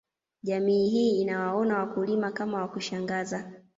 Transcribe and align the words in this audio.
Jamii 0.43 0.89
hii 0.89 1.21
inawaona 1.21 1.77
wakulima 1.77 2.31
kama 2.31 2.61
wa 2.61 2.67
kushangaza 2.67 3.51